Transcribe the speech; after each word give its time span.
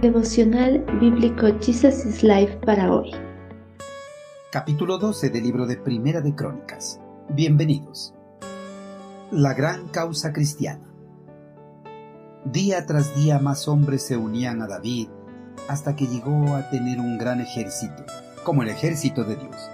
Devocional 0.00 0.82
Bíblico 0.98 1.46
Jesus 1.60 2.06
is 2.06 2.22
Life 2.22 2.58
para 2.64 2.90
hoy. 2.90 3.10
Capítulo 4.50 4.96
12 4.96 5.28
del 5.28 5.42
libro 5.42 5.66
de 5.66 5.76
Primera 5.76 6.22
de 6.22 6.34
Crónicas. 6.34 6.98
Bienvenidos. 7.28 8.14
La 9.30 9.52
gran 9.52 9.88
causa 9.88 10.32
cristiana. 10.32 10.90
Día 12.46 12.86
tras 12.86 13.14
día 13.14 13.40
más 13.40 13.68
hombres 13.68 14.02
se 14.02 14.16
unían 14.16 14.62
a 14.62 14.66
David 14.66 15.10
hasta 15.68 15.94
que 15.94 16.06
llegó 16.06 16.54
a 16.54 16.70
tener 16.70 16.98
un 16.98 17.18
gran 17.18 17.42
ejército, 17.42 18.02
como 18.42 18.62
el 18.62 18.70
ejército 18.70 19.24
de 19.24 19.36
Dios. 19.36 19.70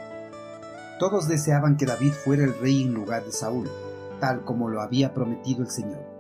Todos 0.98 1.28
deseaban 1.28 1.76
que 1.76 1.86
David 1.86 2.10
fuera 2.10 2.42
el 2.42 2.58
rey 2.58 2.82
en 2.82 2.94
lugar 2.94 3.24
de 3.24 3.30
Saúl, 3.30 3.70
tal 4.18 4.42
como 4.42 4.70
lo 4.70 4.80
había 4.80 5.14
prometido 5.14 5.62
el 5.62 5.70
Señor. 5.70 6.15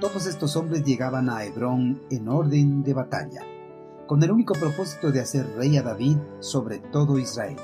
Todos 0.00 0.26
estos 0.26 0.54
hombres 0.54 0.84
llegaban 0.84 1.28
a 1.28 1.42
Hebrón 1.42 2.00
en 2.08 2.28
orden 2.28 2.84
de 2.84 2.94
batalla, 2.94 3.42
con 4.06 4.22
el 4.22 4.30
único 4.30 4.54
propósito 4.54 5.10
de 5.10 5.20
hacer 5.20 5.44
rey 5.56 5.76
a 5.76 5.82
David 5.82 6.18
sobre 6.38 6.78
todo 6.78 7.18
Israel. 7.18 7.56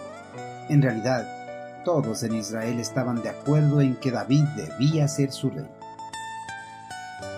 En 0.69 0.83
realidad, 0.83 1.85
todos 1.85 2.25
en 2.25 2.35
Israel 2.35 2.81
estaban 2.81 3.23
de 3.23 3.29
acuerdo 3.29 3.81
en 3.81 3.95
que 3.95 4.11
David 4.11 4.43
debía 4.57 5.07
ser 5.07 5.31
su 5.31 5.49
rey. 5.49 5.71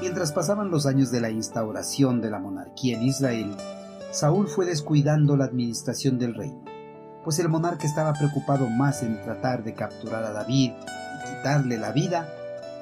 Mientras 0.01 0.33
pasaban 0.33 0.71
los 0.71 0.87
años 0.87 1.11
de 1.11 1.21
la 1.21 1.29
instauración 1.29 2.23
de 2.23 2.31
la 2.31 2.39
monarquía 2.39 2.97
en 2.97 3.03
Israel, 3.03 3.55
Saúl 4.13 4.49
fue 4.49 4.65
descuidando 4.65 5.37
la 5.37 5.45
administración 5.45 6.19
del 6.19 6.35
reino, 6.35 6.65
pues 7.23 7.39
el 7.39 7.51
monarca 7.51 7.87
estaba 7.87 8.15
preocupado 8.15 8.71
más 8.71 9.03
en 9.03 9.21
tratar 9.21 9.63
de 9.63 9.75
capturar 9.75 10.25
a 10.25 10.33
David 10.33 10.73
y 10.73 11.37
quitarle 11.37 11.77
la 11.77 11.93
vida 11.93 12.27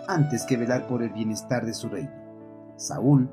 antes 0.09 0.45
que 0.45 0.57
velar 0.57 0.87
por 0.87 1.03
el 1.03 1.11
bienestar 1.11 1.65
de 1.65 1.75
su 1.75 1.89
reino. 1.89 2.11
Saúl, 2.77 3.31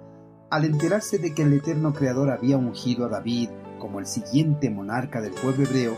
al 0.49 0.65
enterarse 0.65 1.17
de 1.17 1.33
que 1.33 1.43
el 1.43 1.53
eterno 1.53 1.93
Creador 1.93 2.29
había 2.29 2.57
ungido 2.57 3.05
a 3.05 3.09
David 3.09 3.49
como 3.79 3.99
el 3.99 4.05
siguiente 4.05 4.69
monarca 4.69 5.21
del 5.21 5.33
pueblo 5.33 5.65
hebreo, 5.65 5.95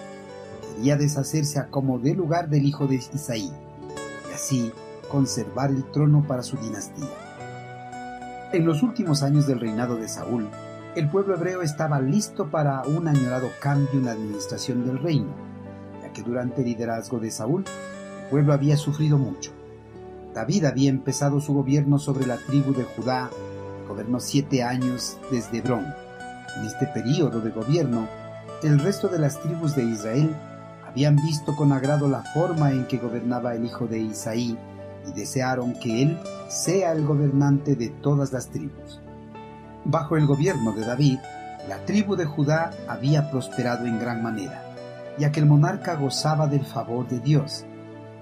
quería 0.75 0.95
deshacerse 0.95 1.59
a 1.59 1.67
como 1.67 1.99
dé 1.99 2.13
lugar 2.13 2.49
del 2.49 2.65
hijo 2.65 2.87
de 2.87 2.95
Isaí, 2.95 3.51
y 4.29 4.33
así 4.33 4.71
conservar 5.09 5.69
el 5.71 5.83
trono 5.91 6.25
para 6.27 6.43
su 6.43 6.57
dinastía. 6.57 7.09
En 8.53 8.65
los 8.65 8.83
últimos 8.83 9.23
años 9.23 9.47
del 9.47 9.59
reinado 9.59 9.95
de 9.95 10.07
Saúl, 10.07 10.47
el 10.95 11.09
pueblo 11.09 11.33
hebreo 11.33 11.63
estaba 11.63 11.99
listo 11.99 12.51
para 12.51 12.83
un 12.83 13.07
añorado 13.07 13.49
cambio 13.59 13.93
en 13.93 14.05
la 14.05 14.11
administración 14.11 14.85
del 14.85 14.99
reino, 14.99 15.33
ya 16.01 16.13
que 16.13 16.21
durante 16.21 16.61
el 16.61 16.67
liderazgo 16.67 17.19
de 17.19 17.31
Saúl, 17.31 17.65
el 18.23 18.29
pueblo 18.29 18.53
había 18.53 18.77
sufrido 18.77 19.17
mucho. 19.17 19.51
David 20.33 20.65
había 20.65 20.89
empezado 20.89 21.39
su 21.39 21.53
gobierno 21.53 21.99
sobre 21.99 22.25
la 22.25 22.37
tribu 22.37 22.73
de 22.73 22.83
Judá, 22.83 23.29
gobernó 23.87 24.19
siete 24.19 24.63
años 24.63 25.17
desde 25.31 25.59
Hebrón. 25.59 25.85
En 26.57 26.65
este 26.65 26.87
periodo 26.87 27.39
de 27.39 27.51
gobierno, 27.51 28.07
el 28.63 28.79
resto 28.79 29.07
de 29.07 29.19
las 29.19 29.39
tribus 29.39 29.75
de 29.75 29.83
Israel 29.83 30.35
habían 30.87 31.17
visto 31.17 31.55
con 31.55 31.71
agrado 31.71 32.07
la 32.07 32.23
forma 32.33 32.71
en 32.71 32.85
que 32.85 32.97
gobernaba 32.97 33.53
el 33.53 33.65
hijo 33.65 33.87
de 33.87 33.99
Isaí 33.99 34.57
y 35.07 35.11
desearon 35.13 35.73
que 35.73 36.01
él 36.01 36.19
sea 36.47 36.93
el 36.93 37.05
gobernante 37.05 37.75
de 37.75 37.89
todas 37.89 38.31
las 38.31 38.47
tribus. 38.47 39.01
Bajo 39.85 40.17
el 40.17 40.25
gobierno 40.25 40.71
de 40.71 40.85
David, 40.85 41.19
la 41.67 41.77
tribu 41.85 42.15
de 42.15 42.25
Judá 42.25 42.71
había 42.87 43.29
prosperado 43.29 43.85
en 43.85 43.99
gran 43.99 44.23
manera, 44.23 44.63
ya 45.19 45.31
que 45.31 45.39
el 45.39 45.45
monarca 45.45 45.95
gozaba 45.95 46.47
del 46.47 46.65
favor 46.65 47.07
de 47.07 47.19
Dios. 47.19 47.65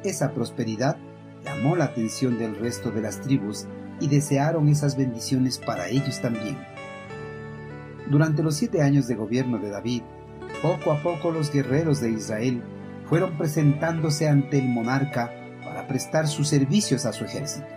Esa 0.03 0.31
prosperidad 0.31 0.97
llamó 1.44 1.75
la 1.75 1.86
atención 1.86 2.38
del 2.38 2.56
resto 2.56 2.92
de 2.92 3.02
las 3.02 3.22
tribus 3.22 3.67
y 4.00 4.08
desearon 4.08 4.67
esas 4.70 4.97
bendiciones 4.97 5.58
para 5.59 5.88
ellos 5.88 6.22
también. 6.22 6.58
Durante 8.09 8.44
los 8.44 8.56
siete 8.56 8.81
años 8.81 9.08
de 9.08 9.16
gobierno 9.16 9.58
de 9.58 9.69
David, 9.69 10.01
poco 10.62 10.91
a 10.91 11.01
poco 11.01 11.31
los 11.31 11.51
guerreros 11.51 12.01
de 12.01 12.12
Israel 12.12 12.62
fueron 13.06 13.38
presentándose 13.38 14.28
ante 14.28 14.59
el 14.59 14.68
monarca 14.68 15.31
para 15.63 15.88
prestar 15.88 16.28
sus 16.28 16.47
servicios 16.47 17.06
a 17.06 17.13
su 17.13 17.25
ejército. 17.25 17.68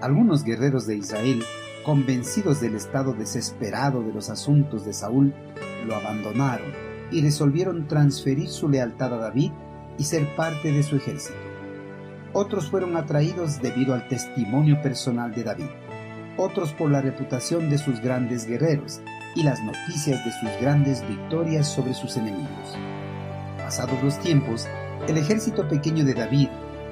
Algunos 0.00 0.44
guerreros 0.44 0.86
de 0.86 0.96
Israel, 0.96 1.42
convencidos 1.84 2.60
del 2.60 2.74
estado 2.74 3.12
desesperado 3.12 4.02
de 4.02 4.12
los 4.12 4.30
asuntos 4.30 4.84
de 4.84 4.92
Saúl, 4.92 5.32
lo 5.86 5.94
abandonaron 5.94 6.72
y 7.10 7.22
resolvieron 7.22 7.86
transferir 7.86 8.48
su 8.48 8.68
lealtad 8.68 9.14
a 9.14 9.18
David 9.18 9.52
y 9.98 10.04
ser 10.04 10.34
parte 10.34 10.72
de 10.72 10.82
su 10.82 10.96
ejército. 10.96 11.38
Otros 12.38 12.68
fueron 12.68 12.98
atraídos 12.98 13.62
debido 13.62 13.94
al 13.94 14.08
testimonio 14.08 14.82
personal 14.82 15.32
de 15.34 15.42
David, 15.42 15.70
otros 16.36 16.74
por 16.74 16.90
la 16.90 17.00
reputación 17.00 17.70
de 17.70 17.78
sus 17.78 17.98
grandes 18.02 18.44
guerreros 18.46 19.00
y 19.34 19.42
las 19.42 19.62
noticias 19.62 20.22
de 20.22 20.32
sus 20.32 20.60
grandes 20.60 21.00
victorias 21.08 21.66
sobre 21.66 21.94
sus 21.94 22.18
enemigos. 22.18 22.76
Pasados 23.56 24.02
los 24.02 24.18
tiempos, 24.20 24.68
el 25.08 25.16
ejército 25.16 25.66
pequeño 25.66 26.04
de 26.04 26.12
David 26.12 26.48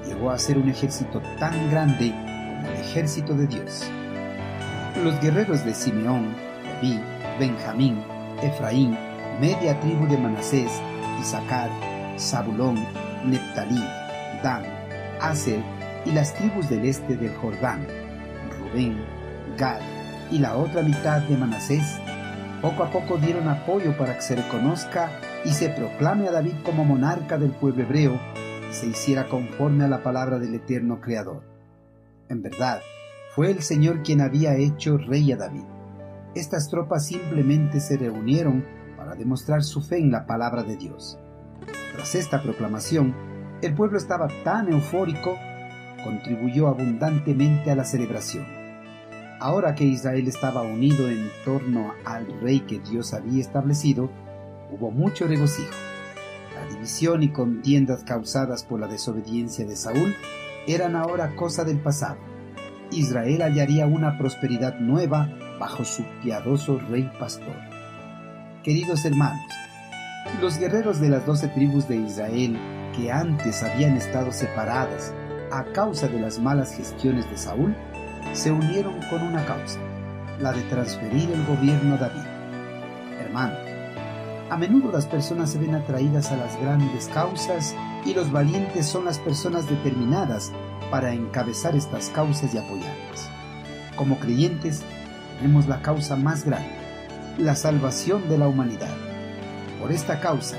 llegó 0.07 0.31
a 0.31 0.39
ser 0.39 0.57
un 0.57 0.71
ejército 0.71 1.21
tan 1.39 1.71
grande 1.71 2.09
como 2.09 2.67
el 2.67 2.81
ejército 2.81 3.35
de 3.35 3.47
Dios. 3.47 3.83
Los 5.05 5.21
guerreros 5.21 5.63
de 5.63 5.75
Simeón, 5.75 6.35
David, 6.65 7.01
Benjamín, 7.39 8.03
Efraín, 8.43 8.97
media 9.43 9.79
tribu 9.81 10.07
de 10.07 10.17
Manasés, 10.17 10.73
Isaacar, 11.21 11.69
Zabulón, 12.19 12.83
Neptalí, 13.27 13.85
Dan, 14.43 14.84
Y 16.05 16.13
las 16.13 16.35
tribus 16.35 16.69
del 16.69 16.85
este 16.85 17.17
del 17.17 17.35
Jordán, 17.37 17.87
Rubén, 18.59 18.99
Gad 19.57 19.81
y 20.31 20.39
la 20.39 20.57
otra 20.57 20.83
mitad 20.83 21.23
de 21.23 21.37
Manasés, 21.37 21.99
poco 22.61 22.83
a 22.83 22.91
poco 22.91 23.17
dieron 23.17 23.49
apoyo 23.49 23.97
para 23.97 24.17
que 24.17 24.23
se 24.23 24.37
reconozca 24.37 25.11
y 25.45 25.51
se 25.51 25.71
proclame 25.71 26.29
a 26.29 26.33
David 26.33 26.55
como 26.65 26.85
monarca 26.85 27.39
del 27.39 27.51
pueblo 27.53 27.85
hebreo 27.85 28.21
se 28.75 28.89
hiciera 28.89 29.29
conforme 29.29 29.85
a 29.85 29.89
la 29.89 30.03
palabra 30.03 30.39
del 30.39 30.55
eterno 30.55 31.01
Creador. 31.01 31.43
En 32.29 32.43
verdad, 32.43 32.81
fue 33.35 33.51
el 33.51 33.63
Señor 33.63 34.03
quien 34.03 34.21
había 34.21 34.57
hecho 34.57 34.99
rey 34.99 35.31
a 35.33 35.37
David. 35.37 35.65
Estas 36.35 36.69
tropas 36.69 37.07
simplemente 37.07 37.81
se 37.81 37.97
reunieron 37.97 38.65
para 38.97 39.15
demostrar 39.15 39.63
su 39.63 39.81
fe 39.81 39.99
en 39.99 40.11
la 40.11 40.27
palabra 40.27 40.65
de 40.65 40.77
Dios. 40.77 41.19
Tras 41.95 42.15
esta 42.17 42.43
proclamación, 42.43 43.15
el 43.67 43.75
pueblo 43.75 43.99
estaba 43.99 44.29
tan 44.45 44.73
eufórico, 44.73 45.39
contribuyó 46.03 46.69
abundantemente 46.69 47.71
a 47.71 47.75
la 47.75 47.85
celebración. 47.85 48.47
Ahora 49.41 49.75
que 49.75 49.85
Israel 49.85 50.27
estaba 50.29 50.63
unido 50.63 51.09
en 51.09 51.31
torno 51.45 51.93
al 52.05 52.27
rey 52.41 52.61
que 52.61 52.79
Dios 52.79 53.15
había 53.15 53.41
establecido, 53.41 54.11
hubo 54.71 54.91
mucho 54.91 55.27
regocijo. 55.27 55.75
La 56.55 56.67
división 56.73 57.23
y 57.23 57.29
contiendas 57.29 58.05
causadas 58.05 58.65
por 58.65 58.81
la 58.81 58.87
desobediencia 58.87 59.67
de 59.67 59.77
Saúl 59.77 60.15
eran 60.67 60.97
ahora 60.97 61.35
cosa 61.37 61.65
del 61.65 61.81
pasado. 61.81 62.19
Israel 62.91 63.43
hallaría 63.43 63.87
una 63.87 64.19
prosperidad 64.19 64.79
nueva 64.79 65.29
bajo 65.59 65.85
su 65.85 66.05
piadoso 66.23 66.79
rey 66.91 67.11
pastor. 67.19 67.57
Queridos 68.63 69.05
hermanos, 69.05 69.43
los 70.41 70.59
guerreros 70.59 71.01
de 71.01 71.11
las 71.11 71.27
doce 71.27 71.49
tribus 71.49 71.89
de 71.89 71.97
Israel, 71.97 72.57
que 72.97 73.13
antes 73.13 73.63
habían 73.63 73.97
estado 73.97 74.33
separadas 74.33 75.13
a 75.51 75.65
causa 75.65 76.09
de 76.09 76.21
las 76.21 76.39
malas 76.39 76.75
gestiones 76.75 77.29
de 77.31 77.37
Saúl, 77.37 77.75
se 78.33 78.51
unieron 78.51 79.01
con 79.11 79.23
una 79.23 79.45
causa, 79.45 79.79
la 80.41 80.53
de 80.53 80.63
transferir 80.63 81.31
el 81.31 81.45
gobierno 81.47 81.95
a 81.95 81.99
David. 81.99 82.25
Hermanos, 83.21 83.59
a 84.51 84.57
menudo 84.57 84.93
las 84.93 85.07
personas 85.07 85.51
se 85.51 85.59
ven 85.59 85.75
atraídas 85.75 86.31
a 86.31 86.37
las 86.37 86.61
grandes 86.61 87.09
causas 87.09 87.75
y 88.05 88.15
los 88.15 88.31
valientes 88.31 88.87
son 88.87 89.05
las 89.05 89.19
personas 89.19 89.69
determinadas 89.69 90.53
para 90.91 91.13
encabezar 91.13 91.75
estas 91.75 92.09
causas 92.11 92.55
y 92.55 92.59
apoyarlas. 92.59 93.31
Como 93.97 94.19
creyentes, 94.19 94.83
tenemos 95.39 95.67
la 95.67 95.83
causa 95.83 96.17
más 96.17 96.45
grande, 96.45 96.69
la 97.39 97.55
salvación 97.55 98.29
de 98.29 98.39
la 98.39 98.49
humanidad. 98.49 98.95
Por 99.81 99.93
esta 99.93 100.21
causa, 100.21 100.57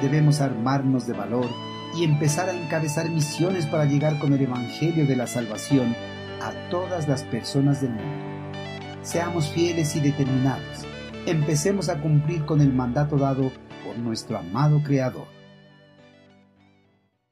debemos 0.00 0.40
armarnos 0.40 1.06
de 1.06 1.12
valor 1.14 1.48
y 1.96 2.04
empezar 2.04 2.48
a 2.48 2.54
encabezar 2.54 3.08
misiones 3.08 3.66
para 3.66 3.84
llegar 3.84 4.18
con 4.18 4.32
el 4.32 4.42
Evangelio 4.42 5.06
de 5.06 5.16
la 5.16 5.26
salvación 5.26 5.94
a 6.42 6.52
todas 6.70 7.08
las 7.08 7.22
personas 7.22 7.80
del 7.80 7.90
mundo. 7.90 8.24
Seamos 9.02 9.50
fieles 9.50 9.94
y 9.96 10.00
determinados 10.00 10.86
empecemos 11.26 11.88
a 11.88 12.00
cumplir 12.00 12.44
con 12.44 12.60
el 12.60 12.72
mandato 12.72 13.16
dado 13.16 13.50
por 13.84 13.98
nuestro 13.98 14.38
amado 14.38 14.82
Creador. 14.82 15.26